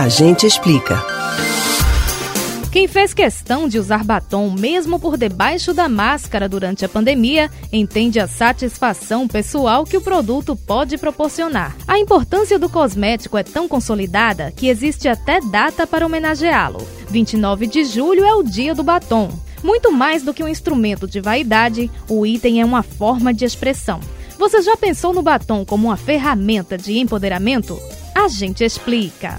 [0.00, 0.98] A gente explica.
[2.72, 8.18] Quem fez questão de usar batom mesmo por debaixo da máscara durante a pandemia entende
[8.18, 11.76] a satisfação pessoal que o produto pode proporcionar.
[11.86, 16.80] A importância do cosmético é tão consolidada que existe até data para homenageá-lo.
[17.10, 19.28] 29 de julho é o dia do batom.
[19.62, 24.00] Muito mais do que um instrumento de vaidade, o item é uma forma de expressão.
[24.38, 27.78] Você já pensou no batom como uma ferramenta de empoderamento?
[28.14, 29.38] A gente explica.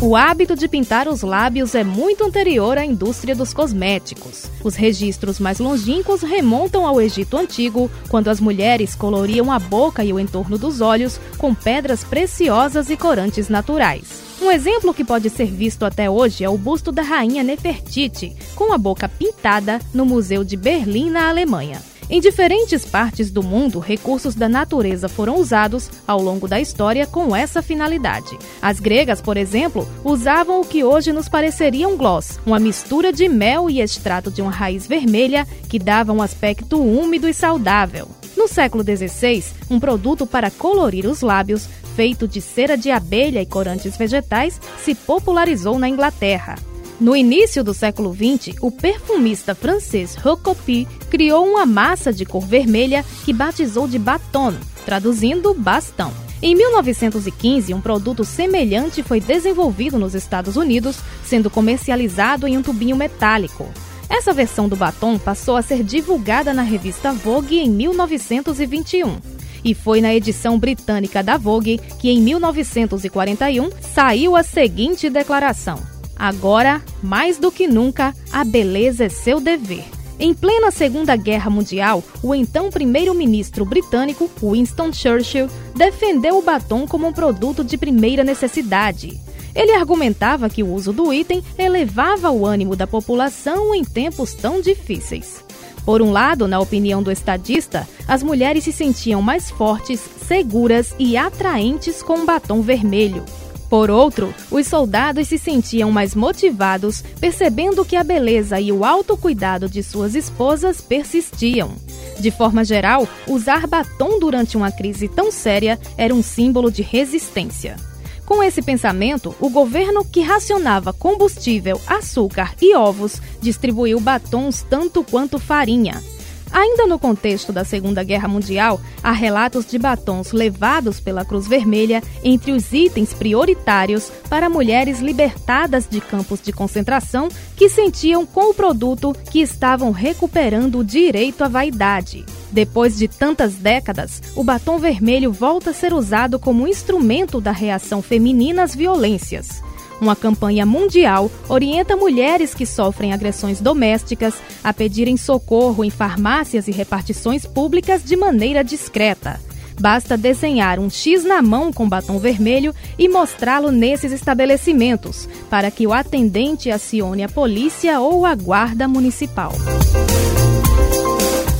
[0.00, 4.46] O hábito de pintar os lábios é muito anterior à indústria dos cosméticos.
[4.64, 10.12] Os registros mais longínquos remontam ao Egito Antigo, quando as mulheres coloriam a boca e
[10.12, 14.22] o entorno dos olhos com pedras preciosas e corantes naturais.
[14.40, 18.72] Um exemplo que pode ser visto até hoje é o busto da rainha Nefertiti, com
[18.72, 21.82] a boca pintada no Museu de Berlim, na Alemanha.
[22.10, 27.36] Em diferentes partes do mundo, recursos da natureza foram usados ao longo da história com
[27.36, 28.38] essa finalidade.
[28.62, 33.28] As gregas, por exemplo, usavam o que hoje nos pareceria um gloss, uma mistura de
[33.28, 38.08] mel e extrato de uma raiz vermelha que dava um aspecto úmido e saudável.
[38.34, 43.46] No século XVI, um produto para colorir os lábios, feito de cera de abelha e
[43.46, 46.54] corantes vegetais, se popularizou na Inglaterra.
[47.00, 53.04] No início do século XX, o perfumista francês Rocopi criou uma massa de cor vermelha
[53.24, 54.54] que batizou de baton,
[54.84, 56.12] traduzindo bastão.
[56.42, 62.96] Em 1915, um produto semelhante foi desenvolvido nos Estados Unidos, sendo comercializado em um tubinho
[62.96, 63.68] metálico.
[64.10, 69.18] Essa versão do batom passou a ser divulgada na revista Vogue em 1921.
[69.64, 76.82] E foi na edição britânica da Vogue que, em 1941, saiu a seguinte declaração: Agora,
[77.02, 79.84] mais do que nunca, a beleza é seu dever.
[80.18, 87.06] Em plena Segunda Guerra Mundial, o então primeiro-ministro britânico Winston Churchill defendeu o batom como
[87.06, 89.20] um produto de primeira necessidade.
[89.54, 94.60] Ele argumentava que o uso do item elevava o ânimo da população em tempos tão
[94.60, 95.44] difíceis.
[95.84, 101.16] Por um lado, na opinião do estadista, as mulheres se sentiam mais fortes, seguras e
[101.16, 103.24] atraentes com o batom vermelho.
[103.68, 109.68] Por outro, os soldados se sentiam mais motivados, percebendo que a beleza e o autocuidado
[109.68, 111.72] de suas esposas persistiam.
[112.18, 117.76] De forma geral, usar batom durante uma crise tão séria era um símbolo de resistência.
[118.24, 125.38] Com esse pensamento, o governo que racionava combustível, açúcar e ovos distribuiu batons tanto quanto
[125.38, 126.02] farinha.
[126.50, 132.02] Ainda no contexto da Segunda Guerra Mundial, há relatos de batons levados pela Cruz Vermelha
[132.24, 138.54] entre os itens prioritários para mulheres libertadas de campos de concentração que sentiam com o
[138.54, 142.24] produto que estavam recuperando o direito à vaidade.
[142.50, 148.00] Depois de tantas décadas, o batom vermelho volta a ser usado como instrumento da reação
[148.00, 149.62] feminina às violências.
[150.00, 156.72] Uma campanha mundial orienta mulheres que sofrem agressões domésticas a pedirem socorro em farmácias e
[156.72, 159.40] repartições públicas de maneira discreta.
[159.80, 165.86] Basta desenhar um X na mão com batom vermelho e mostrá-lo nesses estabelecimentos, para que
[165.86, 169.52] o atendente acione a polícia ou a guarda municipal.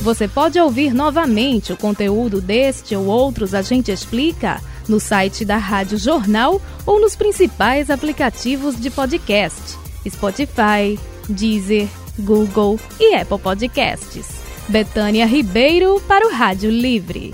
[0.01, 5.57] Você pode ouvir novamente o conteúdo deste ou outros A Gente Explica no site da
[5.57, 9.77] Rádio Jornal ou nos principais aplicativos de podcast:
[10.07, 14.39] Spotify, Deezer, Google e Apple Podcasts.
[14.67, 17.33] Betânia Ribeiro para o Rádio Livre.